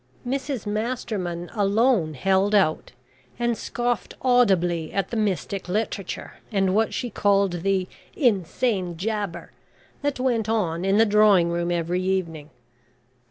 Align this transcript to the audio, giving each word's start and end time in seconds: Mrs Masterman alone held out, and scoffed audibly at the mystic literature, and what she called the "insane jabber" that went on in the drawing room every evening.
Mrs 0.27 0.65
Masterman 0.65 1.51
alone 1.53 2.15
held 2.15 2.55
out, 2.55 2.91
and 3.37 3.55
scoffed 3.55 4.15
audibly 4.23 4.91
at 4.91 5.09
the 5.11 5.15
mystic 5.15 5.69
literature, 5.69 6.39
and 6.51 6.73
what 6.73 6.91
she 6.91 7.11
called 7.11 7.61
the 7.61 7.87
"insane 8.15 8.97
jabber" 8.97 9.51
that 10.01 10.19
went 10.19 10.49
on 10.49 10.83
in 10.83 10.97
the 10.97 11.05
drawing 11.05 11.49
room 11.51 11.71
every 11.71 12.01
evening. 12.01 12.49